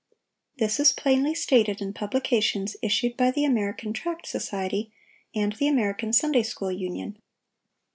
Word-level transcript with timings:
This 0.57 0.79
is 0.79 0.91
plainly 0.93 1.35
stated 1.35 1.79
in 1.79 1.93
publications 1.93 2.75
issued 2.81 3.15
by 3.15 3.29
the 3.29 3.45
American 3.45 3.93
Tract 3.93 4.25
Society 4.25 4.91
and 5.35 5.53
the 5.53 5.67
American 5.67 6.11
Sunday 6.11 6.41
school 6.41 6.71
Union. 6.71 7.21